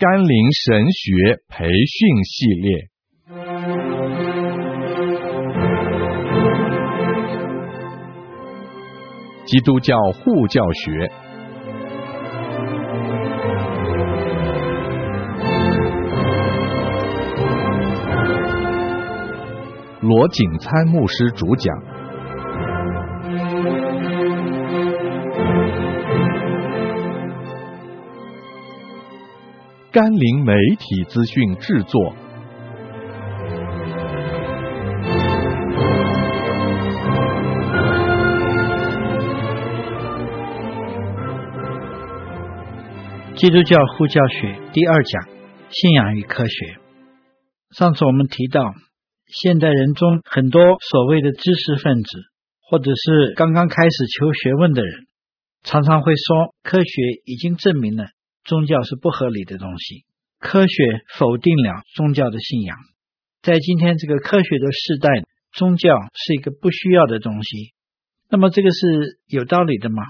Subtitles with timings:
[0.00, 2.88] 甘霖神学培训系列，
[9.44, 11.10] 基督教护教学，
[20.00, 21.97] 罗景参牧师主讲。
[30.00, 32.14] 甘霖媒体资讯制作，
[43.34, 45.28] 基督教护教学第二讲：
[45.70, 46.76] 信仰与科学。
[47.72, 48.72] 上次我们提到，
[49.26, 52.18] 现代人中很多所谓的知识分子，
[52.60, 55.08] 或者是刚刚开始求学问的人，
[55.64, 58.04] 常常会说，科学已经证明了。
[58.48, 60.06] 宗教是不合理的东西，
[60.40, 62.78] 科学否定了宗教的信仰。
[63.42, 65.22] 在今天这个科学的时代，
[65.52, 67.74] 宗教是一个不需要的东西。
[68.30, 70.02] 那么这个是有道理的吗？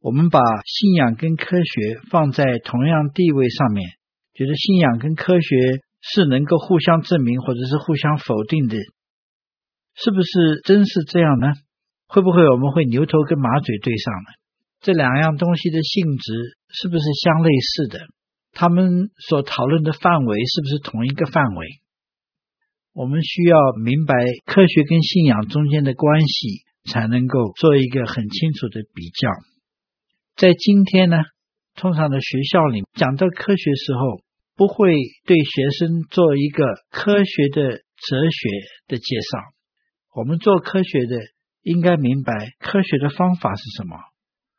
[0.00, 3.88] 我们把信仰跟科学放在同样地位上面，
[4.34, 5.56] 觉得信仰跟科学
[6.02, 8.76] 是能够互相证明或者是互相否定的，
[9.94, 11.52] 是不是真是这样呢？
[12.08, 14.43] 会不会我们会牛头跟马嘴对上呢？
[14.84, 18.00] 这两样东西的性质是不是相类似的？
[18.52, 21.66] 他们所讨论的范围是不是同一个范围？
[22.92, 29.30] 我们需要明白科学跟信仰中间的关系，才能够做一个很清楚的比较。
[30.36, 31.16] 在今天呢，
[31.74, 34.20] 通常的学校里讲到科学时候，
[34.54, 34.92] 不会
[35.24, 38.48] 对学生做一个科学的哲学
[38.86, 39.38] 的介绍。
[40.14, 41.16] 我们做科学的
[41.62, 43.96] 应该明白科学的方法是什么。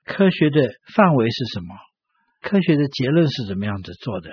[0.05, 0.61] 科学的
[0.93, 1.75] 范围是什么？
[2.41, 4.29] 科学的结论是怎么样子做的？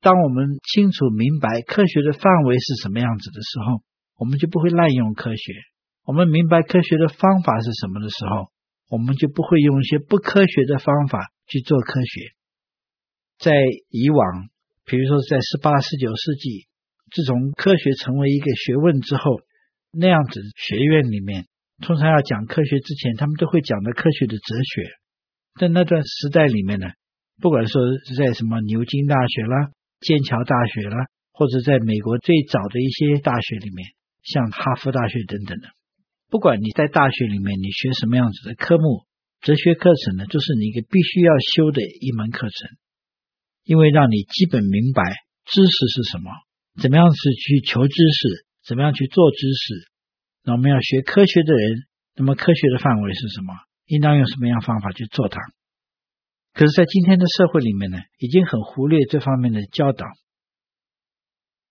[0.00, 3.82] 当我们清楚明白科学的范围是什么样子的时候，
[4.18, 5.52] 我们就不会滥用科学。
[6.04, 8.50] 我们明白科学的方法是什么的时候，
[8.88, 12.34] 我们就不会用一些不科学的方法去做科学。
[13.38, 13.52] 在
[13.88, 14.48] 以往，
[14.84, 16.66] 比如说在十八、十九世纪，
[17.14, 19.22] 自从科学成为一个学问之后，
[19.92, 21.46] 那样子学院里面
[21.80, 24.90] 通常要讲科学之前，他们都会讲的科学的哲学。
[25.58, 26.86] 在那段时代里面呢，
[27.40, 29.70] 不管说是在什么牛津大学啦、
[30.00, 33.92] 剑桥大学啦，或者在美国最早的一些大学里面，
[34.22, 35.68] 像哈佛大学等等的，
[36.30, 39.04] 不管你在大学里面你学什么样子的科目，
[39.40, 42.70] 哲学课程呢，就是你一个必须要修的一门课程，
[43.64, 45.02] 因为让你基本明白
[45.44, 46.30] 知识是什么，
[46.80, 49.90] 怎么样子去求知识，怎么样去做知识。
[50.44, 51.84] 那我们要学科学的人，
[52.16, 53.54] 那么科学的范围是什么？
[53.92, 55.38] 应当用什么样方法去做它？
[56.54, 60.06] 可是，在今天的社会里面呢，已经很忽略这方面的教导。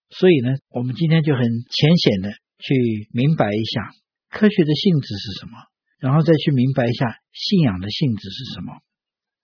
[0.09, 2.30] 所以呢，我们今天就很浅显的
[2.60, 3.90] 去明白一下
[4.30, 5.58] 科学的性质是什么，
[5.98, 8.74] 然后再去明白一下信仰的性质是什么。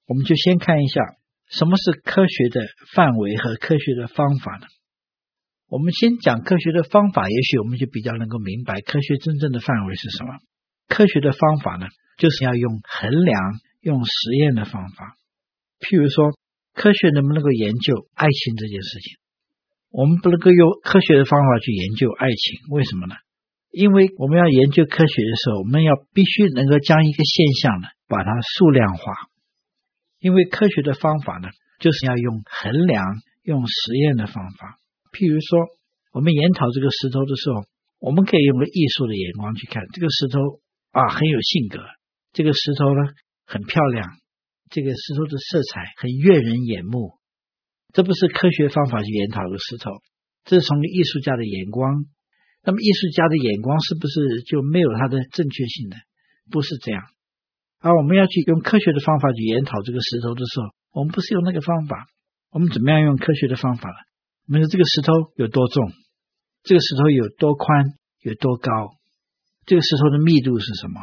[0.06, 1.02] 我们就先看一下
[1.50, 2.62] 什么是科学的
[2.94, 4.68] 范围和科学的方法呢？
[5.68, 10.38] 我们先讲科学的方法，也许我们就比较能够明白科学真正的范围是什么。
[10.88, 11.88] 科学的方法呢？
[12.18, 13.40] 就是要用衡量、
[13.82, 15.16] 用实验的方法。
[15.80, 16.34] 譬如说，
[16.74, 19.18] 科学能不能够研究爱情这件事情？
[19.90, 23.16] 我们不能够用科学的方法去研究爱情，为什么呢？
[23.72, 29.14] 因为我们要研究科学的时候，我们要必须能够将一个现象呢，把它数量化。
[30.20, 31.50] 因为科学的方法呢，
[31.80, 33.06] 就是要用衡量、
[33.44, 34.80] 用实验的方法。
[35.14, 35.70] 譬如说，
[36.12, 37.66] 我们研讨这个石头的时候，
[38.00, 40.40] 我们可以用个艺术的眼光去看这个石头
[40.92, 41.80] 啊，很有性格。
[42.38, 43.02] 这个石头呢，
[43.48, 44.12] 很漂亮，
[44.70, 47.18] 这个石头的色彩很悦人眼目。
[47.94, 49.90] 这不是科学方法去研讨的石头，
[50.46, 52.06] 这是从艺术家的眼光。
[52.62, 55.96] 那么艺术家的眼光是不是就没有它的正确性呢？
[56.52, 57.02] 不是这样。
[57.80, 62.06] 而我们要去用科学的方法去研讨这个石头的时候，我们不是用那个方法。
[62.52, 63.98] 我们怎么样用科学的方法呢？
[64.46, 65.90] 我们说这个石头有多重？
[66.62, 67.98] 这个石头有多宽？
[68.22, 68.94] 有多高？
[69.66, 71.02] 这个石头的密度是什么？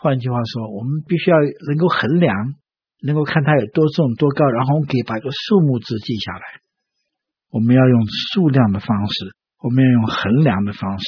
[0.00, 1.36] 换句话说，我们必须要
[1.68, 2.34] 能够衡量，
[3.04, 6.40] 能够看它有多重多高，然后我们可以把一个数目字记下来。
[7.50, 8.00] 我们要用
[8.32, 11.04] 数量的方式，我们要用衡量的方式，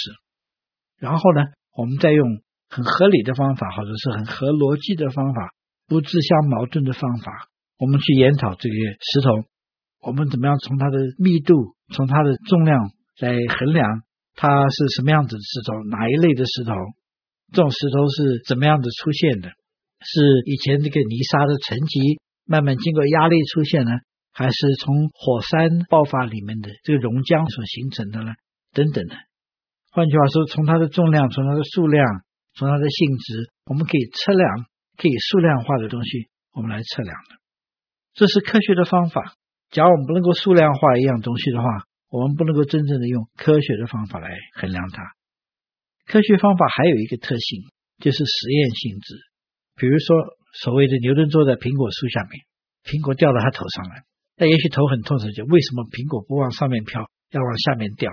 [0.98, 1.40] 然后呢，
[1.72, 5.48] 我们再用很合理的方法，或者是很合逻辑的方法，
[5.88, 7.48] 不自相矛盾的方法，
[7.78, 9.48] 我们去研讨这个石头，
[10.02, 11.54] 我们怎么样从它的密度，
[11.94, 12.90] 从它的重量
[13.20, 14.02] 来衡量
[14.36, 16.74] 它是什么样子的石头，哪一类的石头。
[17.52, 19.50] 这种石头是怎么样子出现的？
[20.00, 23.92] 是以前这个泥沙的沉积慢慢经过压力出现呢，
[24.32, 28.32] 还是从火山爆发里面的这个熔浆所形成的呢？
[28.72, 29.14] 等等的。
[29.92, 32.04] 换句话说，从它的重量、从它的数量、
[32.54, 34.48] 从它的性质，我们可以测量、
[34.96, 37.36] 可以数量化的东西，我们来测量的。
[38.14, 39.34] 这是科学的方法。
[39.70, 41.68] 假如我们不能够数量化一样东西的话，
[42.10, 44.28] 我们不能够真正的用科学的方法来
[44.58, 45.02] 衡量它。
[46.06, 47.64] 科学方法还有一个特性，
[47.98, 49.14] 就是实验性质。
[49.76, 52.44] 比如说，所谓的牛顿坐在苹果树下面，
[52.84, 54.04] 苹果掉到他头上来，
[54.36, 58.12] 他也许头很痛，就为什么苹果不往上面飘，要往下面掉？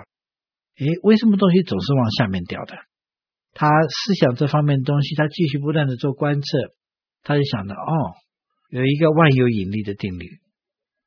[0.80, 2.78] 诶，为什么东西总是往下面掉的？
[3.52, 6.48] 他思想这方面的东西，他继续不断的做观测，
[7.24, 8.16] 他就想到，哦，
[8.70, 10.40] 有一个万有引力的定律。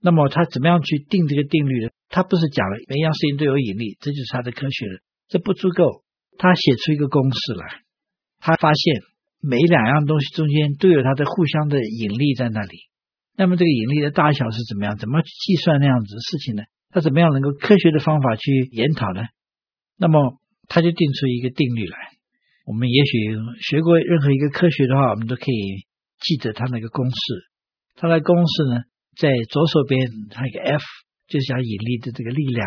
[0.02, 1.90] 那么他怎么样去定这个定律呢？
[2.08, 5.00] 他不是讲了每样事情都有引力，这就是他的科学了。
[5.28, 6.02] 这不足够，
[6.42, 7.82] 他写出一个公式来。
[8.40, 9.02] 他发现
[9.40, 12.90] 每两样东西中间都有它的互相的引力在那里。
[13.36, 14.98] 那么这个引力的大小是怎么样？
[14.98, 16.64] 怎么去计算那样子的事情呢？
[16.90, 19.22] 他怎么样能够科学的方法去研讨呢？
[19.96, 21.96] 那么他就定出一个定律来。
[22.66, 25.86] 我们也许学过任何一个科学的话，我们都可以
[26.18, 27.16] 记得他那个公式。
[27.94, 28.82] 他的公式呢？
[29.14, 30.82] 在左手边，它一个 F
[31.28, 32.66] 就是讲引力的这个力量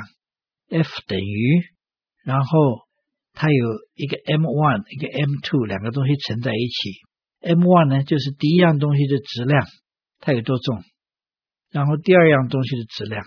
[0.70, 1.62] ，F 等于，
[2.24, 2.85] 然后
[3.36, 7.04] 它有一个 m1，一个 m2，两个东西乘在一起。
[7.44, 9.68] m1 呢，就是第一样东西的质量，
[10.20, 10.82] 它有多重，
[11.70, 13.24] 然后第二样东西的质量，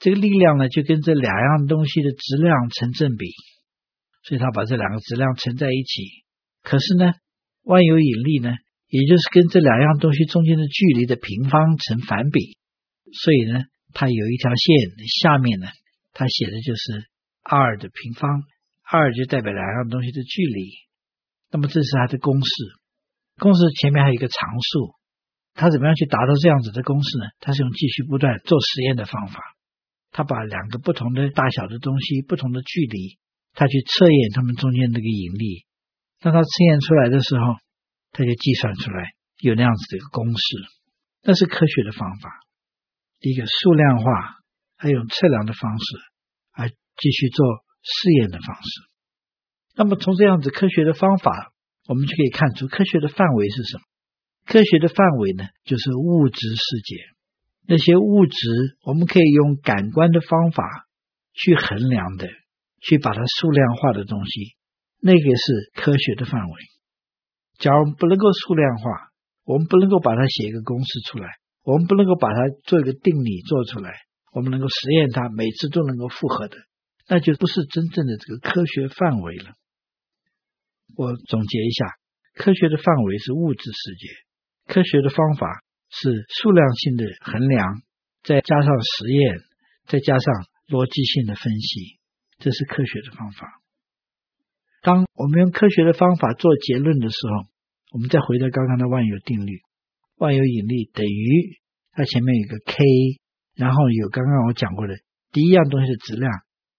[0.00, 3.26] 这个力量呢，就跟这两样东西的质量成正比，
[4.24, 6.24] 所以它把这两个质量乘在一起。
[6.62, 7.12] 可是呢，
[7.62, 8.56] 万有引力呢？
[8.88, 12.56] 也就是跟这两样东西中间的距离的平方成反比，
[13.12, 15.66] 所以呢，它有一条线下面呢，
[16.12, 17.04] 它写的就是
[17.42, 18.42] r 的平方
[18.90, 20.70] 二就代表两样东西的距离。
[21.50, 22.50] 那么这是它的公式，
[23.36, 24.94] 公式前面还有一个常数。
[25.54, 27.24] 它怎么样去达到这样子的公式呢？
[27.40, 29.40] 它是用继续不断做实验的方法，
[30.10, 33.18] 它把两个不同的大小的东西、不同的距离，
[33.54, 35.64] 它去测验它们中间这个引力。
[36.20, 37.56] 当它测验出来的时候，
[38.12, 40.44] 他就计算出来有那样子的一个公式，
[41.22, 42.30] 那是科学的方法。
[43.20, 44.36] 一个数量化，
[44.76, 45.84] 还有测量的方式，
[46.52, 48.70] 还继续做试验的方式。
[49.76, 51.52] 那么从这样子科学的方法，
[51.86, 53.82] 我们就可以看出科学的范围是什么？
[54.44, 56.96] 科学的范围呢，就是物质世界。
[57.68, 58.38] 那些物质，
[58.82, 60.86] 我们可以用感官的方法
[61.34, 62.28] 去衡量的，
[62.80, 64.56] 去把它数量化的东西，
[65.00, 66.60] 那个是科学的范围。
[67.58, 69.10] 假如不能够数量化，
[69.44, 71.26] 我们不能够把它写一个公式出来，
[71.64, 73.90] 我们不能够把它做一个定理做出来，
[74.32, 76.56] 我们能够实验它，每次都能够复合的，
[77.08, 79.54] 那就不是真正的这个科学范围了。
[80.96, 81.86] 我总结一下，
[82.34, 84.08] 科学的范围是物质世界，
[84.72, 87.82] 科学的方法是数量性的衡量，
[88.22, 89.38] 再加上实验，
[89.86, 90.34] 再加上
[90.68, 91.98] 逻辑性的分析，
[92.38, 93.60] 这是科学的方法。
[94.82, 97.50] 当我们用科学的方法做结论的时候，
[97.92, 99.60] 我们再回到刚刚的万有定律，
[100.16, 101.58] 万有引力等于
[101.92, 102.84] 它前面有个 k，
[103.54, 104.94] 然后有刚刚我讲过的
[105.32, 106.30] 第一样东西的质量，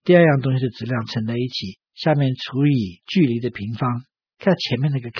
[0.08, 4.08] 第二样东西的质量乘在一起，下面除以距离的平方，
[4.40, 5.20] 看前面那个 k，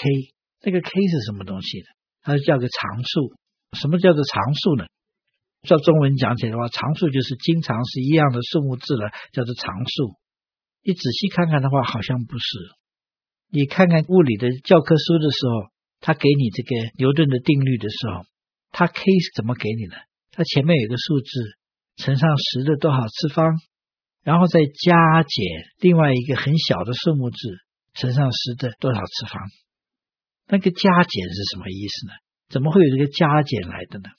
[0.64, 1.88] 那个 k 是什么东西呢？
[2.24, 3.36] 它是叫个常数。
[3.76, 4.86] 什么叫做常数呢？
[5.64, 10.16] 照中文讲起来的话，常数就是经常是一样的数目字了，叫做常数。
[10.84, 12.46] 你仔细看看的话，好像不是。
[13.52, 15.68] 你看看物理的教科书的时候，
[16.00, 18.24] 他给你这个牛顿的定律的时候，
[18.72, 19.98] 他 k 是怎么给你的？
[20.32, 21.28] 他前面有个数字，
[21.98, 23.52] 乘上十的多少次方，
[24.28, 25.40] 然后再加减
[25.80, 27.38] 另外一个很小的数目字，
[27.94, 29.42] 乘上十的多少次方。
[30.50, 32.14] 那个加减是什么意思呢？
[32.50, 34.10] 怎么会有这个加减来的呢？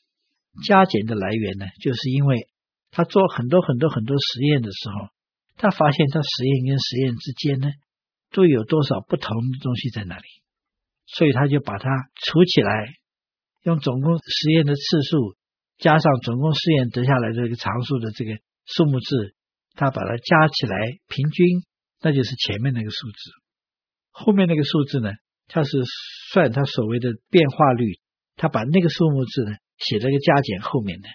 [0.65, 2.49] 加减的来源呢，就是因为
[2.91, 5.13] 他做很多很多很多实验的时候。
[5.59, 7.69] 他发现，他实验跟实验之间呢，
[8.31, 10.25] 都有多少不同的东西在那里，
[11.05, 12.95] 所以他就把它除起来，
[13.65, 15.37] 用总共实验的次数
[15.77, 19.35] 加上总共试验得下来的这个常数的这个数目字，
[19.79, 20.75] 他把它加起来
[21.07, 21.63] 平均，
[22.03, 23.31] 那就是前面那个数字。
[24.11, 25.13] 后面那个数字呢，
[25.47, 25.71] 他是
[26.33, 28.01] 算他所谓的变化率，
[28.35, 31.09] 他把那个数目字呢写在个加减后面的。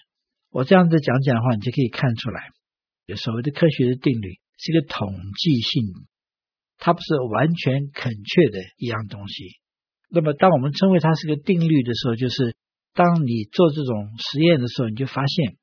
[0.50, 2.40] 我这样子讲讲的话，你就可以看出来。
[3.18, 6.08] 所谓的科学的定律是一个统计性，
[6.78, 9.60] 它不是完全准确的一样东西。
[10.10, 12.56] 那么，当我们称为它是个定律的时候，就是
[12.94, 15.58] 当你做这种实验的时候，你就发现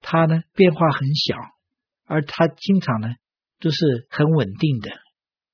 [0.00, 1.34] 它呢变化很小，
[2.06, 3.08] 而它经常呢
[3.60, 4.90] 都是很稳定的。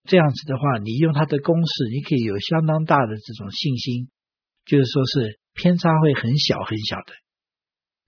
[0.04, 4.08] 这样子的话，你用它的公式，你可以有相当大的这种信心，
[4.64, 7.12] 就是说是偏差会很小很小的。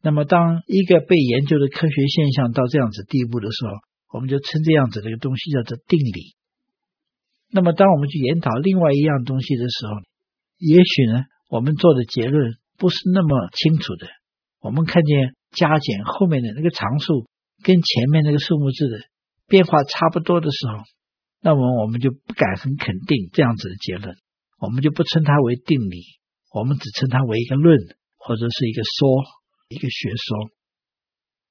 [0.03, 3.73] 那么，当一个被研究的科学现象到这样子地步的时候，
[4.13, 6.35] 我们就称这样子的一个东西叫做定理。
[7.51, 9.93] 那么，当我们去研讨另外一样东西的时候，
[10.59, 14.09] 也许呢，我们做的结论不是那么清楚的。
[14.61, 17.29] 我们看见加减后面的那个常数
[17.65, 18.99] 跟前面那个数目字的
[19.49, 20.85] 变化差不多的时候，
[21.41, 24.15] 那么我们就不敢很肯定这样子的结论，
[24.61, 26.21] 我们就不称它为定理，
[26.53, 27.79] 我们只称它为一个论
[28.17, 29.25] 或者是一个说，
[29.69, 30.51] 一个学说。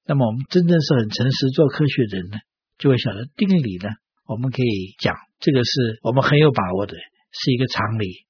[0.05, 2.37] 那么我们真正是很诚实做科学的人呢，
[2.77, 3.89] 就会晓得定理呢，
[4.27, 6.93] 我们可以讲这个是我们很有把握的，
[7.31, 8.27] 是一个常理。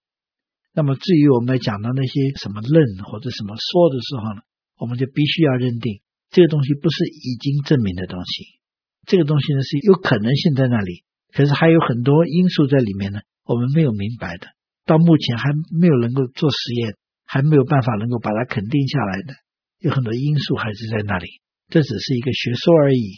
[0.71, 4.41] 那么至于我们要讲到那些什么论或者什么说的时候呢，
[4.77, 6.02] 我们就必须要认定
[6.33, 8.57] 这个东西不是已经证明的东西，
[9.05, 11.03] 这个东西呢是有可能性在那里。
[11.31, 14.47] 可是还有很多因素在里面呢，我们没有明白的，
[14.85, 19.33] 到目前还没有能够做实验，还没有办法能够把它肯定下来的，
[19.79, 21.27] 有很多因素还是在那里。
[21.69, 23.17] 这只是一个学说而已，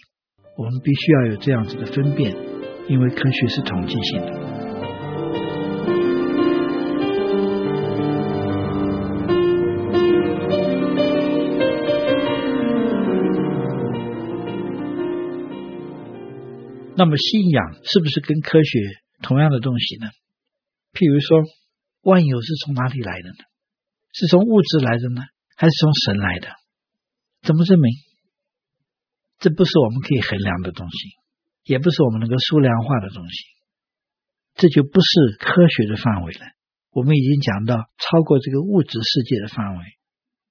[0.57, 2.35] 我们必须要有这样子的分辨，
[2.89, 4.54] 因为科学是统计性的。
[16.97, 18.79] 那么信仰是不是跟科学
[19.21, 20.07] 同样的东西呢？
[20.93, 21.43] 譬如说，
[22.01, 23.43] 万有是从哪里来的呢？
[24.13, 25.21] 是从物质来的呢，
[25.57, 26.47] 还是从神来的？
[27.43, 27.91] 怎么证明？
[29.39, 30.95] 这不是我们可以衡量的东西，
[31.65, 33.43] 也不是我们能够数量化的东西，
[34.55, 36.47] 这就不是科学的范围了。
[36.91, 39.83] 我们已经讲到超过这个物质世界的范围，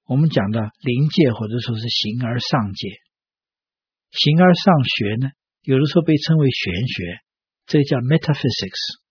[0.05, 2.89] 我们讲到灵界或者说是形而上界，
[4.11, 5.31] 形而上学呢？
[5.65, 7.19] 有的时候被称为玄学，
[7.65, 9.01] 这叫 metaphysics。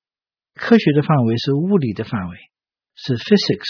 [0.55, 2.39] 科学的范围是物理的范围，
[2.95, 3.67] 是 physics，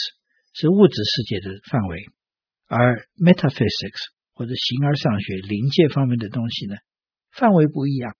[0.53, 2.05] 是物质世界的范围，
[2.69, 6.77] 而 metaphysics 或者形而上学灵界方面的东西呢，
[7.33, 8.15] 范围不一样。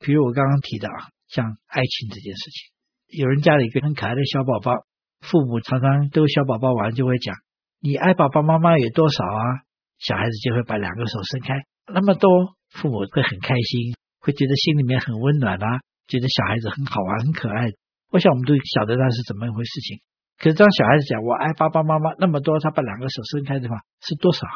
[0.00, 4.72] 比如我刚刚提到啊，像爱情这件事情，有人家里一个很可爱的小宝宝，
[5.20, 7.32] 父母常常逗小宝宝玩，就会讲
[7.78, 9.62] ：“你爱爸爸妈妈有多少啊？”
[10.02, 11.54] 小孩子就会把两个手伸开，
[11.86, 12.55] 那么多。
[12.70, 17.72] 父母会很开心，会觉得心里面很温暖啊，觉得小孩子很好玩、很可爱。
[18.10, 20.00] 我想我们都晓得那是怎么一回事情。
[20.38, 24.46] 可是当小孩子讲“我爱爸爸妈妈”那么多，他把两个手伸开的话是多少？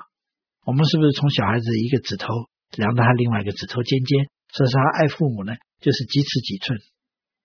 [0.65, 2.29] 我们是不是从小孩子一个指头
[2.77, 4.29] 量到他另外一个指头尖尖？
[4.53, 6.79] 所以说他爱父母呢，就是几尺几寸，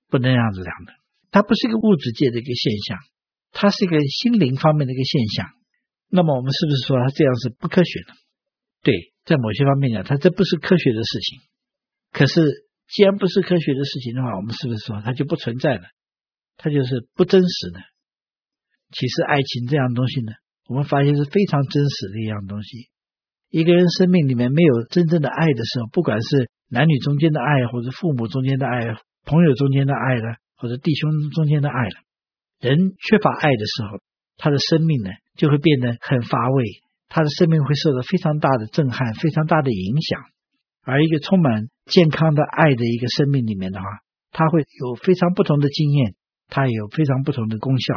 [0.10, 0.94] 不能这样子量的。
[1.32, 3.00] 它不是一个物质界的一个现象，
[3.52, 5.48] 它是一个心灵方面的一个现象。
[6.10, 8.14] 那么我们是不是说他这样是不科学的？
[8.84, 9.15] 对。
[9.26, 11.40] 在某些方面讲，它这不是科学的事情。
[12.12, 12.42] 可是，
[12.88, 15.84] 既然不是科学的事情的话，我们是不是说它就不存在了？
[16.58, 17.82] 它就是不真实的。
[18.92, 20.32] 其实，爱情这样东西呢，
[20.70, 22.88] 我们发现是非常真实的一样东西。
[23.50, 31.98] 一个人生命里面没有真正的爱的时候，不管是男女中间的爱，或者父母中间的爱，朋友中间的爱了，或者弟兄中间的爱了，
[32.60, 34.00] 人缺乏爱的时候，
[34.38, 36.64] 他的生命呢就会变得很乏味。
[37.16, 40.20] 他的生命会受到非常大的震撼，非常大的影响。
[40.84, 43.86] 而一个充满健康的爱的一个生命里面的话，
[44.34, 46.16] 他会有非常不同的经验，
[46.50, 47.94] 他有非常不同的功效。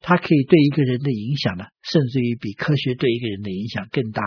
[0.00, 4.22] 他可以对一个人的影响呢，甚至于比科学对一个人的影响更大。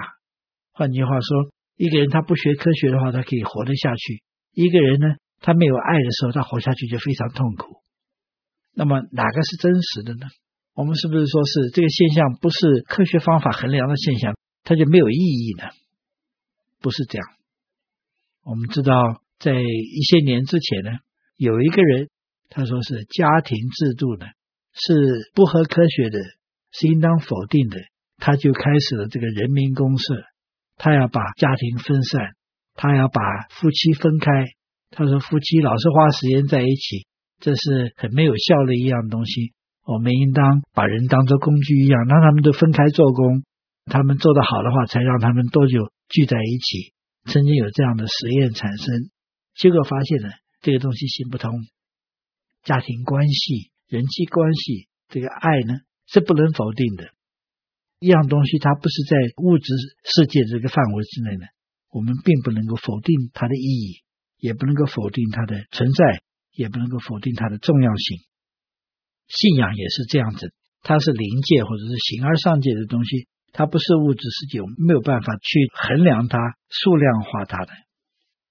[0.71, 7.83] 换句话说，一个人他不学科学的话，他可以活得下去；一个人呢，他没有爱的时候，他活下去就非常痛苦。
[8.73, 10.25] 那么哪个是真实的呢？
[10.75, 15.69] 我们是不是说是这个现象不是科学方法衡量的现象，它就没有意义呢？
[16.81, 17.27] 不是这样。
[18.43, 20.91] 我们知道，在一些年之前呢，
[21.37, 22.09] 有一个人
[22.49, 24.25] 他说是家庭制度呢
[24.73, 26.19] 是不合科学的，
[26.71, 27.77] 是应当否定的。
[28.17, 30.15] 他就开始了这个人民公社，
[30.77, 32.35] 他要把家庭分散，
[32.73, 34.31] 他要把夫妻分开。
[34.89, 37.05] 他说夫妻老是花时间在一起，
[37.39, 39.53] 这是很没有效的一样东西。
[39.85, 43.43] 我们应当把人当作工具一样，让他们都分开做工。
[43.85, 46.93] 他们做得好的话，才让他们多久聚在一起。
[47.25, 49.09] 曾经有这样的实验产生，
[49.55, 50.29] 结果发现呢，
[50.61, 51.51] 这个东西行不通。
[52.63, 57.09] 家庭关系、人际关系，这个爱呢，是不能否定的。
[57.99, 59.73] 一样东西，它不是在物质
[60.03, 61.45] 世界这个范围之内呢，
[61.91, 64.03] 我们并不能够否定它的意义，
[64.39, 66.21] 也不能够否定它的存在，
[66.53, 68.19] 也不能够否定它的重要性。
[69.33, 76.37] 信仰也是这样子，它是灵界或者是形而上界的东西，它不是物质世界，我们没有办法去衡量它、
[76.69, 77.71] 数量化它的。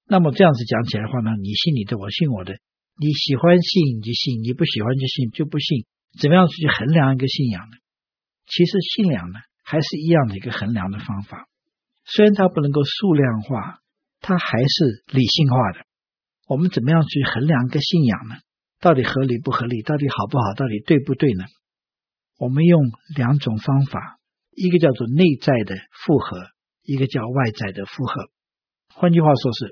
[0.09, 2.59] 那么这样子讲起来的话呢，你信你的，我信我的，
[2.99, 5.87] 你喜欢信你就信，你不喜欢就信就不信，
[6.19, 7.77] 怎么样去衡量一个信仰呢？
[8.47, 11.47] 其实信仰呢还是一样的一个衡量的方法。
[12.05, 13.79] 虽然它不能够数量化，
[14.21, 15.87] 它还是理性化的。
[16.49, 18.35] 我们怎么样去衡量一个信仰呢？
[18.83, 19.81] 到底合理不合理？
[19.83, 20.55] 到底好不好？
[20.55, 21.45] 到底对不对呢？
[22.37, 22.83] 我们用
[23.15, 24.19] 两种方法，
[24.51, 26.49] 一个叫做内在的复合，
[26.83, 28.29] 一个叫外在的复合。
[28.93, 29.71] 换句话说是，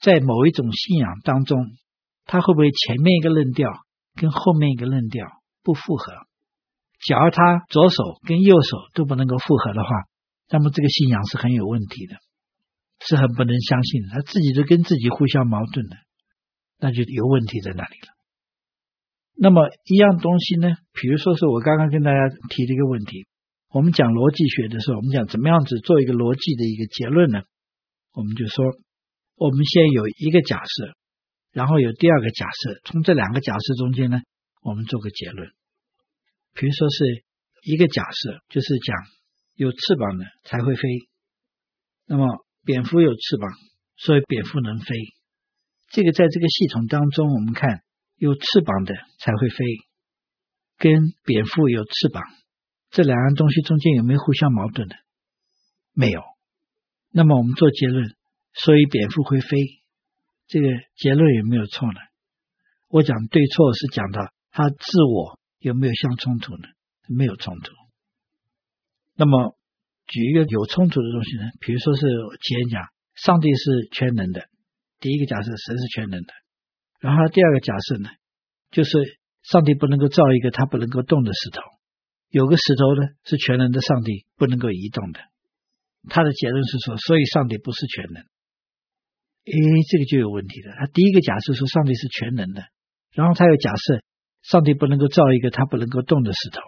[0.00, 1.56] 在某一种信仰当中，
[2.26, 3.70] 它会不会前面一个论调
[4.16, 5.24] 跟后面一个论调
[5.62, 6.12] 不符合？
[7.06, 9.88] 假如它左手跟右手都不能够复合的话，
[10.50, 12.16] 那么这个信仰是很有问题的，
[13.06, 14.08] 是很不能相信的。
[14.14, 15.96] 他自己都跟自己互相矛盾的，
[16.80, 18.17] 那就有问题在哪里了？
[19.40, 20.74] 那么一样东西呢？
[20.92, 22.18] 比如说是我刚刚跟大家
[22.50, 23.28] 提的一个问题，
[23.70, 27.46] 我们讲逻辑学的时候，我们讲怎么样子做一个逻辑的一个结论呢？
[28.14, 28.66] 我们就说，
[29.36, 30.90] 我们先有一个假设，
[31.52, 34.18] 然后有第二个假设，从这两个假设中间呢，
[34.60, 35.48] 我们做个结论。
[36.58, 37.22] 比如说是
[37.62, 38.96] 一个假设，就是讲
[39.54, 40.82] 有翅膀的才会飞，
[42.08, 42.26] 那么
[42.64, 43.48] 蝙蝠有翅膀，
[43.94, 44.96] 所以蝙蝠能飞。
[45.94, 47.86] 这个在这个系统当中，我们看。
[48.18, 49.64] 有翅膀的才会飞，
[50.76, 50.92] 跟
[51.24, 52.22] 蝙蝠有翅膀
[52.90, 54.96] 这两样东西中间有没有互相矛盾的？
[55.94, 56.20] 没有。
[57.10, 58.14] 那么我们做结论，
[58.52, 59.56] 所以蝙蝠会飞，
[60.46, 62.00] 这个结论有没有错呢？
[62.88, 66.68] 我讲对错是讲到它自我有没有相冲突呢？
[67.08, 67.72] 没有冲突。
[69.14, 69.56] 那么
[70.06, 71.44] 举一个有冲突的东西呢？
[71.60, 72.02] 比如说是
[72.42, 72.82] 前讲，
[73.14, 74.48] 上帝是全能的，
[75.00, 76.32] 第一个假设神是全能的。
[77.00, 78.10] 然后第二个假设呢，
[78.70, 78.90] 就是
[79.42, 81.62] 上帝不能够造一个他不能够动的石头，
[82.28, 85.20] 有个石头呢是全能的上帝不能够移动的。
[86.08, 88.22] 他的结论是说，所以上帝不是全能。
[88.22, 89.54] 诶，
[89.88, 90.74] 这个就有问题了。
[90.78, 92.64] 他第一个假设说上帝是全能的，
[93.12, 94.02] 然后他又假设
[94.42, 96.60] 上帝不能够造一个他不能够动的石头，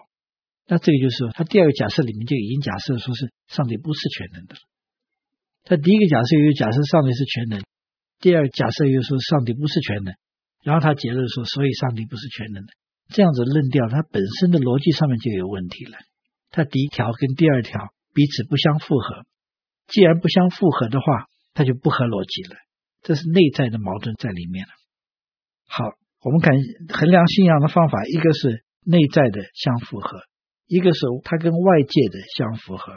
[0.65, 4.55] 那这个就是说他第二个假设里面就已经假设说是上帝不是全能的。
[5.63, 7.61] 他第一个假设又假设上帝是全能。
[8.19, 10.13] 第二假设又说上帝不是全能，
[10.63, 12.71] 然后他结论说，所以上帝不是全能的，
[13.09, 15.97] 这样子论调，它本身的逻辑上面就有问题了。
[16.49, 19.25] 它第一条跟第二条彼此不相符合，
[19.87, 22.55] 既然不相符合的话，它就不合逻辑了，
[23.01, 24.71] 这是内在的矛盾在里面了。
[25.67, 25.85] 好，
[26.21, 26.53] 我们看
[26.93, 30.19] 衡量信仰的方法，一个是内在的相符合，
[30.67, 32.93] 一个是它跟外界的相符合。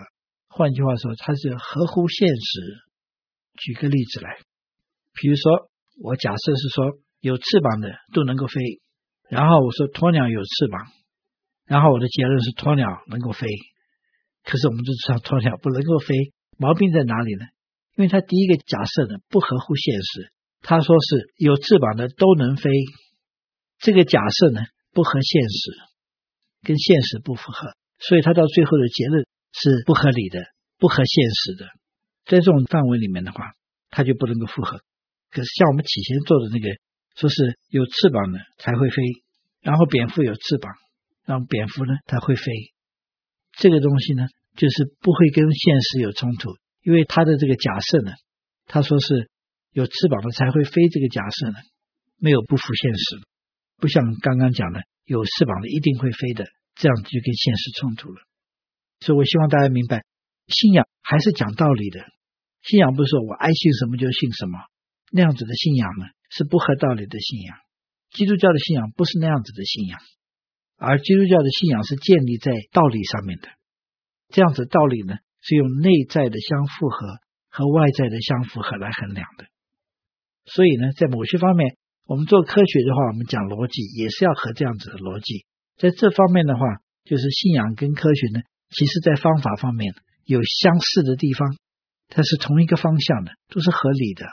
[0.48, 2.84] 换句话说，它是合乎现实。
[3.54, 4.36] 举个例子来。
[5.14, 5.70] 比如说，
[6.02, 8.60] 我假设是说有翅膀的都能够飞，
[9.30, 10.92] 然后我说鸵鸟有翅膀，
[11.64, 13.48] 然后我的结论是鸵鸟能够飞。
[14.44, 17.46] 可是我们都知道鸵鸟不能够飞，毛病在哪里呢？
[17.96, 22.68] 因为它第一个假设呢不合乎现实，他说是有翅膀的都能飞，
[23.78, 24.60] 这个假设呢
[24.92, 25.72] 不合现实，
[26.60, 29.24] 跟现实不符合，所以他到最后的结论
[29.56, 30.44] 是不合理的、
[30.76, 31.64] 不合现实的。
[32.26, 33.56] 在这种范围里面的话，
[33.88, 34.80] 它就不能够符合。
[35.30, 36.68] 可是像我们起先做的那个，
[37.14, 38.96] 说是有翅膀的才会飞，
[39.62, 40.72] 然后蝙蝠有翅膀，
[41.24, 42.52] 让蝙蝠呢它会飞，
[43.52, 46.50] 这个东西呢就是不会跟现实有冲突，
[46.82, 48.12] 因为它的这个假设呢，
[48.66, 49.30] 他说是
[49.72, 51.56] 有翅膀的才会飞，这个假设呢
[52.18, 53.16] 没有不符现实，
[53.78, 58.22] 不像刚刚讲的有翅膀的一定会飞的，这样就跟现实冲突了。
[59.00, 60.04] 所以我希望大家明白，
[60.46, 62.00] 信仰还是讲道理的，
[62.62, 64.58] 信仰不是说我爱信什么就信什么。
[65.10, 67.56] 那样子的信仰呢，是不合道理的信仰。
[68.10, 69.98] 基督教的信仰不是那样子的信仰，
[70.76, 73.48] 而基督教的信仰是建立在道理上面的。
[74.30, 77.18] 这样子道理呢，是用内在的相符合
[77.50, 79.46] 和外在的相符合来衡量的。
[80.46, 85.46] 所以呢，在某些方面，我们做科学的话，我们讲逻辑也是要和这样子的逻辑。
[85.76, 86.60] 在这方面的话，
[87.04, 89.94] 就是信仰跟科学呢，其实在方法方面
[90.24, 91.56] 有相似的地方，
[92.08, 94.26] 它是同一个方向的，都是合理的。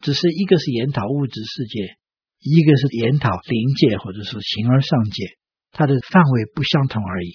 [0.00, 1.96] 只是一个是研讨物质世界，
[2.38, 5.38] 一个是研讨灵界或者是形而上界，
[5.72, 7.32] 它的范围不相同而已。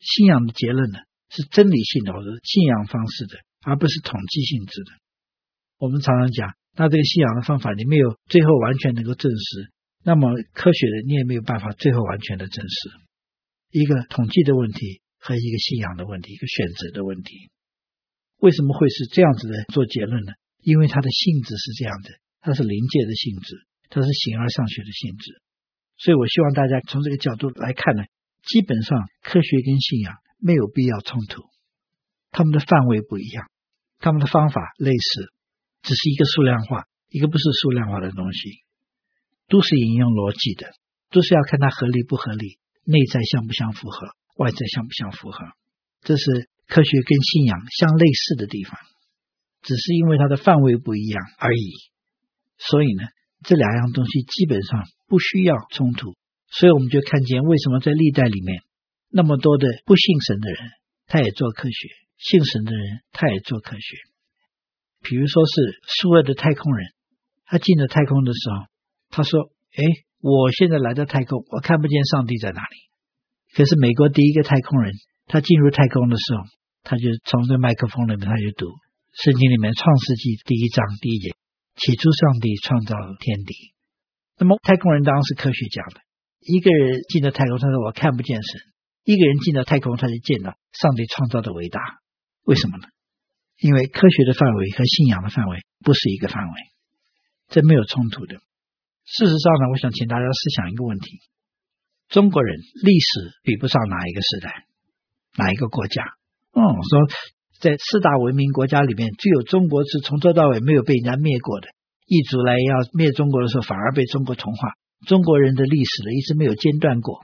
[0.00, 4.92] 信仰的结论呢，是真理性的或者信仰方式的，而不是统计性质的。
[5.78, 9.70] 我们常常讲，那这个信仰的方法你没有最后完全能够证实，
[10.02, 12.90] 那么科学的你也没有办法最后完全的证实。
[13.70, 17.50] 一个统计的问题和一个信仰的问题，一个选择的问题，
[18.38, 20.32] 为什么会是这样子的做结论呢？
[20.62, 25.42] 因为它的性质是这样的，它是临界的性质，它是形而上学的性质，
[25.98, 28.04] 所以我希望大家从这个角度来看呢，
[28.42, 31.42] 基本上科学跟信仰没有必要冲突，
[32.30, 33.50] 他们的范围不一样，
[33.98, 35.32] 他们的方法类似，
[35.82, 38.64] 只是一个数量化，一个不是数量化的东西，
[39.48, 40.70] 都是引用逻辑的，
[41.10, 45.44] 都是要看它合理不合理，内在相不相符合，外在相不相符合。
[46.02, 48.78] 这是科学跟信仰相类似的地方，
[49.62, 51.70] 只是因为它的范围不一样而已。
[52.58, 53.04] 所以呢，
[53.44, 56.14] 这两样东西基本上不需要冲突。
[56.50, 58.62] 所以我们就看见为什么在历代里面
[59.08, 60.58] 那么多的不信神的人，
[61.06, 63.96] 他也做科学；信神的人，他也做科学。
[65.00, 66.92] 比如说是苏俄的太空人，
[67.46, 68.66] 他进了太空的时候，
[69.10, 69.82] 他说：“哎，
[70.20, 72.76] 我现在来到太空，我看不见上帝在哪里。”
[73.56, 74.92] 可是美国第一个太空人，
[75.26, 76.44] 他进入太空的时候，
[76.82, 78.70] 他就从这麦克风里面他就读
[79.12, 81.36] 圣经里面创世纪第一章第一节
[81.76, 83.52] ：“起初上帝创造天地。”
[84.40, 86.00] 那么太空人当然是科学家的。
[86.40, 88.60] 一个人进了太空，他说：“我看不见神。”
[89.04, 91.80] 一个人进了太空，他就见到上帝创造的伟大。
[92.44, 92.88] 为什么呢？
[93.58, 96.54] 因为科学的范围和信仰的范围不是一个范围，
[97.48, 98.40] 这没有冲突的。
[99.04, 101.20] 事实上呢，我想请大家思想一个问题：
[102.08, 104.66] 中国人历史比不上哪一个时代，
[105.36, 106.02] 哪一个国家？
[106.52, 107.08] 嗯，说
[107.62, 111.68] 在四大文明国家里面，只有中国是从头到尾没有被人家灭过的。
[112.06, 114.72] 异族来要灭中国的时候，反而被中国同化。
[115.06, 117.20] 中国人的历史呢，一直没有间断过，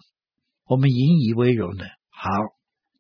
[0.69, 1.85] 我们引以为荣的。
[2.09, 2.31] 好，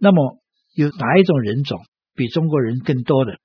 [0.00, 0.42] 那么
[0.74, 1.78] 有哪一种人种？
[2.16, 3.38] 比中国人更多的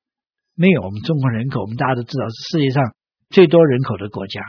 [0.56, 2.96] 没有，我们中国人口，我们大家都知道是世界上
[3.30, 4.42] 最多人口的国家。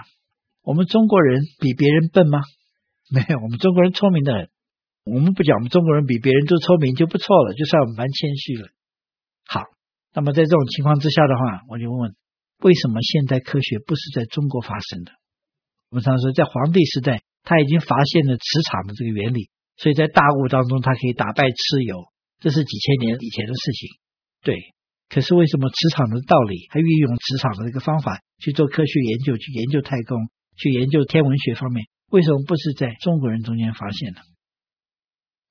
[0.62, 2.40] 我们中国人比别人笨吗？
[3.12, 4.48] 没有，我们中国人聪明的很。
[5.04, 8.68] 我们不讲我们中国人比别人都聪明就不错了，就算我们蛮谦虚了。
[9.46, 9.62] 好，
[10.14, 12.16] 那么在这种情况之下的话，我就问问，
[12.62, 15.12] 为什么现代科学不是在中国发生的？
[15.90, 22.08] 我们常说，在黄帝时代，他已经发现了磁场的这个原理，所以在大雾当中，他可以打败蚩尤，
[22.40, 23.88] 这是几千年以前的事情。
[24.42, 24.56] 对，
[25.08, 34.20] 可是为什么磁场的道理，还运用磁场的这个方法去做科学研究，去研究太空，去研究天文学方面，为什么不是在中国人中间发现呢？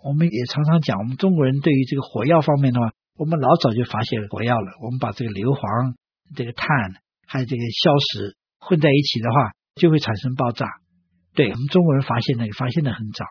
[0.03, 4.71] 我们也常常讲，我们中国人对于这个火药方面的话，我们老早就发现火药了。
[4.81, 5.93] 我们把这个硫磺、
[6.35, 6.67] 这个碳
[7.27, 10.65] 还有这个硝石混在一起的话，就会产生爆炸。
[11.33, 13.25] 对，我们中国人发现那个发现的很早，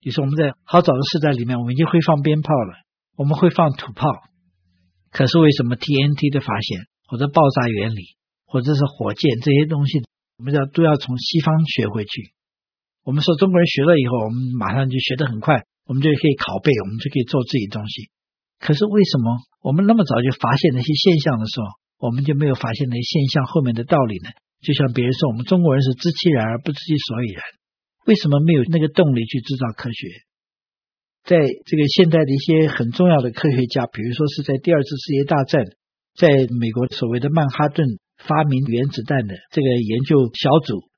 [0.00, 2.74] 就是我们在好早的时代里面，我们已经会放鞭炮了，
[3.16, 4.08] 我们会放土炮。
[5.10, 10.02] 可是为什么 TNT 的发现，或者爆炸原理，或者是火箭这些东西，
[10.38, 12.34] 我们要都要从西方学回去。
[13.04, 18.10] 我们说中国人学了以后，我们马上就学得很快，我们就可以拷贝，我们就可以做自己东西。
[18.64, 21.68] 可是为什么我们那么早就发现那些现象的时候，
[22.00, 24.32] 我们就没有发现那些现象后面的道理呢？
[24.64, 27.44] 就像别人说，我们中国人是知其然而不知其所以然，
[28.06, 30.08] 为什么没有那个动力去制造科学？
[31.28, 35.64] 在这个现代的一些很重要的科学家，比如说是在第二次世界大战，
[36.16, 37.84] 在美国所谓的曼哈顿
[38.16, 40.88] 发明原子弹的这个研究小组，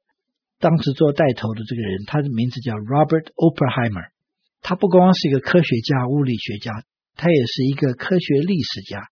[0.60, 4.14] 当时做带头的这个人，他的名字叫 Robert Oppenheimer。
[4.62, 6.72] 他不光是一个科学家、物理学家，
[7.16, 9.08] 他也是一个科学历史家。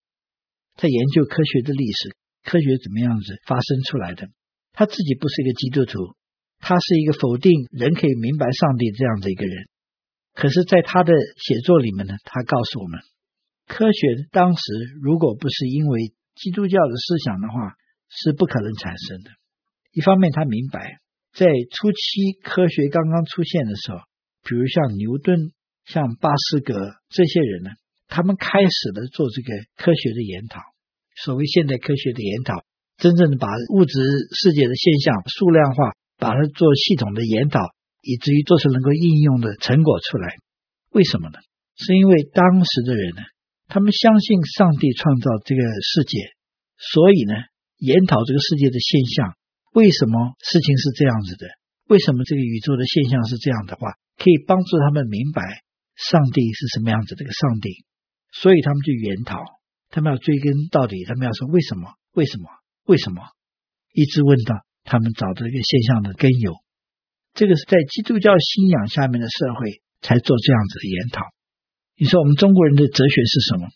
[0.75, 4.29] 他研究科学的历史，科学怎么样子发生出来的。
[4.71, 6.15] 他自己不是一个基督徒，
[6.59, 9.67] 他是一个否定人可以明白上帝这样的一个人。
[10.33, 12.99] 可是，在他的写作里面呢，他告诉我们，
[13.67, 14.61] 科学当时
[15.01, 17.75] 如果不是因为基督教的思想的话，
[18.09, 19.31] 是不可能产生的。
[19.93, 20.99] 一方面，他明白，
[21.31, 23.99] 在初期科学刚刚出现的时候，
[24.43, 25.39] 比如像牛顿、
[25.85, 26.75] 像巴斯格
[27.07, 27.69] 这些人呢，
[28.07, 30.61] 他们开始了做这个科学的研讨，
[31.15, 32.63] 所谓现代科学的研讨，
[32.97, 33.99] 真正的把物质
[34.33, 37.59] 世界的现象数量化，把它做系统的研讨。
[38.07, 40.37] 以至于做出能够应用的成果出来，
[40.91, 41.39] 为什么呢？
[41.73, 43.23] 是因为当时的人呢，
[43.65, 46.21] 他们相信上帝创造这个世界，
[46.77, 47.33] 所以呢，
[47.79, 49.33] 研讨这个世界的现象，
[49.73, 51.47] 为什么事情是这样子的？
[51.89, 55.41] 为什么这个宇宙的现象是这样的话，可以帮助他们明白
[55.97, 57.89] 上帝是什么样子的一个上帝，
[58.41, 59.39] 所以他们就研讨，
[59.89, 61.93] 他们要追根到底，他们要说为什么？
[62.13, 62.51] 为什么？
[62.85, 63.23] 为什么？
[63.93, 66.53] 一直问到他们找到一个现象的根由。
[67.33, 71.23] 这个是在基督教信仰下面的社会才做这样子的研讨。
[71.97, 73.67] 你说我们中国人的哲学是什么？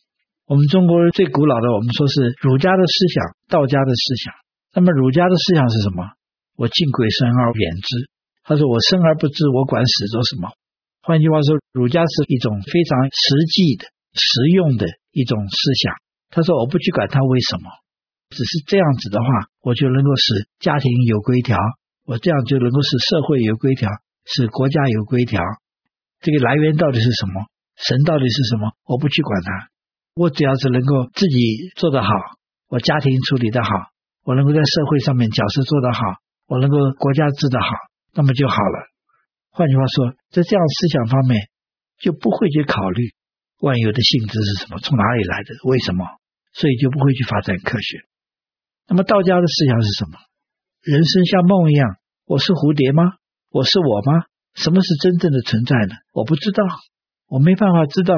[0.46, 4.34] 我们中国人最古老的，我们说是儒家的思想、道家的思想。
[4.76, 6.04] 那么儒家的思想是什么？
[6.58, 8.10] 我敬鬼神而远之。
[8.44, 10.52] 他说我生而不知，我管死做什么？
[11.02, 15.96] 换句话说，儒家是一种非常实际的、实用的一种思想。
[16.30, 17.70] 他说我不去管他为什么，
[18.30, 19.28] 只是这样子的话，
[19.62, 21.58] 我就能够使家庭有规条。
[22.06, 23.88] 我这样就能够使社会有规条，
[24.26, 25.40] 使国家有规条。
[26.22, 27.46] 这个来源到底是什么？
[27.78, 28.74] 神到底是什么？
[28.86, 29.70] 我不去管它，
[30.16, 32.10] 我只要是能够自己做得好，
[32.68, 33.70] 我家庭处理得好，
[34.26, 36.02] 我能够在社会上面角色做得好，
[36.48, 37.70] 我能够国家治得好，
[38.14, 38.90] 那么就好了。
[39.52, 41.40] 换句话说，在这样思想方面，
[42.00, 43.14] 就不会去考虑
[43.60, 44.80] 万有的性质是什么？
[44.80, 45.56] 从哪里来的？
[45.66, 46.06] 为什么？
[46.54, 48.00] 所以就不会去发展科学。
[48.88, 50.18] 那么道家的思想是什么？
[50.82, 53.04] 人生像梦一样，我是蝴蝶吗？
[53.52, 54.26] 我是我吗？
[54.56, 55.94] 什么是真正的存在呢？
[56.14, 56.64] 我不知道，
[57.28, 58.16] 我没办法知道。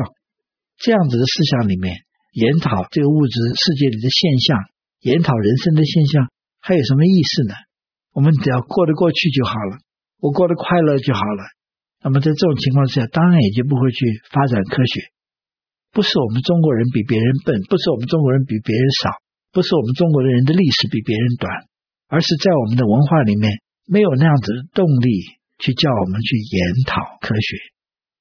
[0.77, 4.58] 这样子的思想里面，研讨这个物质世界里的现象，
[5.01, 6.30] 研讨人生的现象，
[6.62, 7.54] 还有什么意思呢？
[8.13, 9.77] 我们只要过得过去就好了，
[10.19, 11.43] 我过得快乐就好了。
[12.01, 15.12] 那么在这种情况之下，当然也就不会去发展科学。
[15.91, 19.12] 不是我们中国人比别人笨，不是我们中国人比别人少，
[19.51, 21.51] 不是我们中国的人的历史比别人短，
[22.08, 25.10] 而是在我们的文化里面没有那样子的动力
[25.60, 27.58] 去叫我们去研讨科学。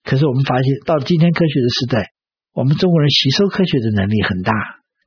[0.02, 2.11] 可是我们发现，到今天科学的时代，
[2.52, 4.52] 我们中国人吸收科学的能力很大，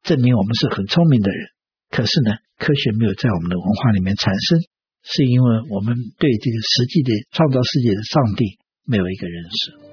[0.04, 1.48] 证明我们是很聪明的人。
[1.92, 4.64] 可是呢，科学没有在我们的文化里面产生，
[5.04, 9.93] 是因为我们对这个实际的创造世界的上帝没有一个认识。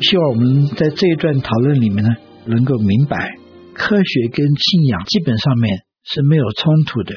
[0.00, 2.10] 希望我们在这一段讨论里面呢，
[2.46, 3.34] 能够明白
[3.74, 7.16] 科学跟信仰基本上面是没有冲突的。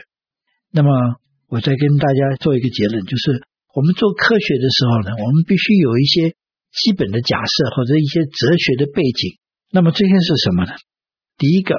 [0.72, 0.90] 那么，
[1.48, 6.34] 我再跟大家做一个结论，就是我们做科学的时候呢，我们必须有一些
[6.74, 9.38] 基本的假设或者一些哲学的背景。
[9.70, 10.74] 那么这些是什么呢？
[11.38, 11.76] 第一个，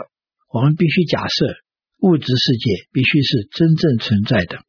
[0.54, 1.46] 我们必须假设
[1.98, 4.62] 物质世界必须是真正存在的。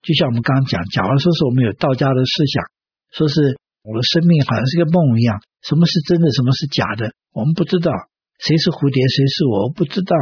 [0.00, 2.64] 就像我们刚刚讲，假如说是我们有道家的思想，
[3.12, 3.60] 说是。
[3.86, 7.90] 我的生命好像是个梦一样，什么是真的，什么是假的，我们不知道。
[8.38, 10.14] 谁是蝴蝶，谁是我，我不知道。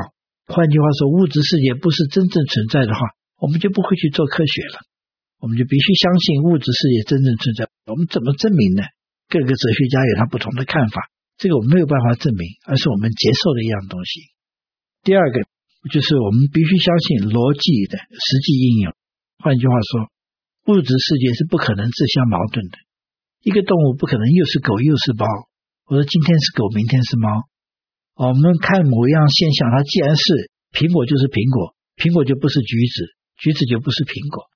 [0.49, 4.81] 换句话说，物质世界不是真正存在的话，我们就不会去做科学了。
[5.43, 7.69] 我们就必须相信物质世界真正存在。
[7.85, 8.89] 我们怎么证明呢？
[9.29, 14.33] 各个哲学家有他不同的看法，这个我们没有办法证明，而是我们接受的一样东西。
[15.05, 15.45] 第二个
[15.93, 18.97] 就是我们必须相信逻辑的实际应用。
[19.45, 20.09] 换句话说，
[20.73, 22.81] 物质世界是不可能自相矛盾的。
[23.45, 25.29] 一个动物不可能又是狗又是猫。
[25.85, 27.29] 我说今天是狗，明天是猫。
[28.17, 33.05] 我们看某一样现象，它既然是苹果就是苹果，苹果就不是橘子，
[33.37, 34.49] 橘子就不是苹果，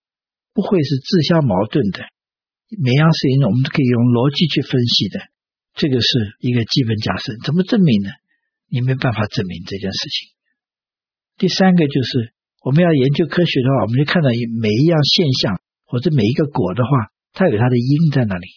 [0.56, 2.00] 不会是自相矛盾的。
[2.80, 5.20] 每样事情我们都可以用逻辑去分析的，
[5.76, 6.08] 这个是
[6.40, 7.36] 一个基本假设。
[7.44, 8.08] 怎么证明呢？
[8.72, 10.32] 你没办法证明这件事情。
[11.36, 12.32] 第三个就是
[12.64, 18.48] 我们要研究科学的话，我们就看到每一样现象或者每一个果的话，它有它的因在那里。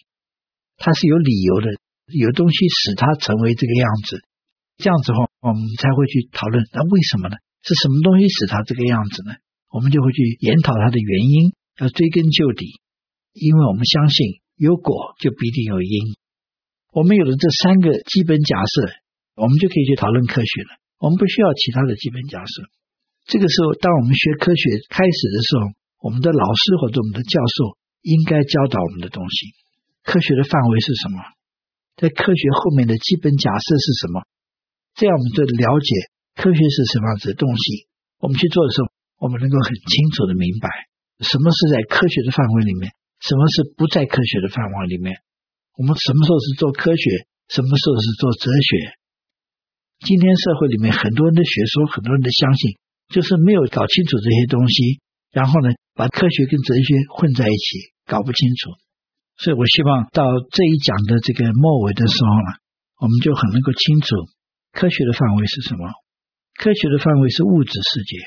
[0.82, 1.68] 它是有理由的，
[2.10, 4.18] 有东西使它成为这个样子，
[4.82, 6.66] 这样子的话，我们才会去讨论。
[6.74, 7.38] 那为什么呢？
[7.62, 9.38] 是什么东西使它这个样子呢？
[9.70, 12.82] 我们就会去研讨它的原因，要追根究底。
[13.32, 16.18] 因为我们相信有果就必定有因。
[16.92, 18.90] 我们有了这三个基本假设，
[19.38, 20.82] 我们就可以去讨论科学了。
[21.00, 22.68] 我们不需要其他的基本假设。
[23.30, 25.62] 这个时候，当我们学科学开始的时候，
[26.04, 29.61] 我们的老师或者我们的教授应该教导我们的东西。
[30.04, 31.22] 科学的范围是什么？
[31.98, 34.26] 在科学后面的基本假设是什么？
[34.96, 35.90] 这样我们就了解
[36.36, 37.88] 科学是什么样子的东西。
[38.20, 38.90] 我们去做的时候，
[39.22, 40.70] 我们能够很清楚的明白
[41.22, 45.22] 什么是在科学的范围里面，什么是不在科学的范围里面。
[45.78, 48.98] 我们什么时候是做科学，什么时候是做哲学？
[50.02, 52.78] 今天社会里面很多人的学说，很多人的相信，
[53.14, 56.82] 就是没有搞清楚这些东西，然后呢，把科学跟哲学
[57.14, 58.74] 混在一起，搞不清楚。
[59.38, 62.50] 所以我希望到这一讲的这个末尾的时候呢，
[63.00, 64.16] 我们就很能够清楚
[64.72, 65.90] 科学的范围是什么。
[66.56, 68.18] 科学的范围是物质世界，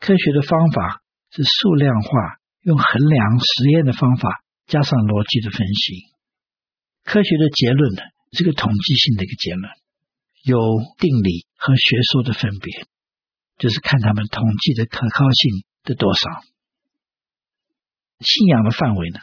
[0.00, 2.10] 科学的方法是数量化，
[2.62, 6.08] 用衡量实验的方法加上逻辑的分析。
[7.04, 9.70] 科学的结论呢，是个统计性的一个结论，
[10.42, 10.56] 有
[10.96, 12.86] 定理和学说的分别，
[13.58, 16.30] 就是看他们统计的可靠性的多少。
[18.20, 19.20] 信仰的范围呢？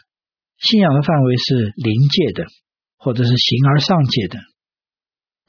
[0.64, 2.48] 信仰的范围是灵界的，
[2.96, 4.40] 或者是形而上界的。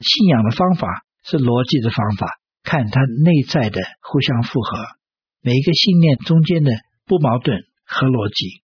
[0.03, 2.27] 信仰的方法是逻辑的方法，
[2.63, 4.75] 看它内在的互相符合，
[5.39, 6.71] 每一个信念中间的
[7.05, 8.59] 不矛盾和逻辑。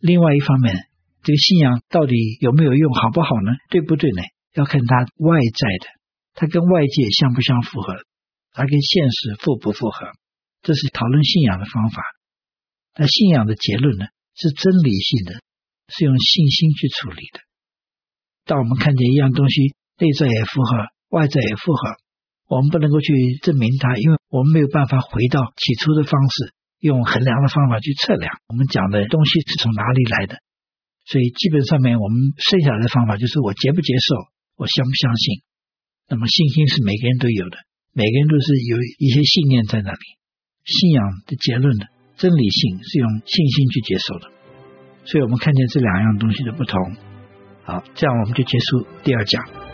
[0.00, 0.74] 另外一方面，
[1.22, 3.54] 这个信仰到底有没有用，好不好呢？
[3.70, 4.22] 对不对呢？
[4.58, 5.86] 要看它外在的，
[6.34, 7.94] 它跟外界相不相符合，
[8.50, 10.10] 它跟现实符不符合。
[10.62, 12.02] 这是讨论信仰的方法。
[12.98, 14.06] 那信仰的结论呢？
[14.34, 15.40] 是真理性的。
[15.88, 17.40] 是用信心去处理的。
[18.44, 21.98] 当我们看见一样东西，内在也符合，外在也符合，
[22.46, 30.38] 我们不能够去证明它，因为我们没有办法回到起初的方式，用衡量的方法去测量我们讲的东西是从哪里来的。
[31.06, 34.14] 所以基本上面，我们剩下的方法就是我接不接受，
[34.56, 35.42] 我相不相信。
[36.08, 37.58] 那么信心是每个人都有的，
[37.92, 40.04] 每个人都是有一些信念在那里。
[40.64, 44.35] 信仰的结论的真理性是用信心去接受的。
[45.06, 46.96] 所以我们看见这两样东西的不同。
[47.64, 49.65] 好，这样我们就结束第二讲。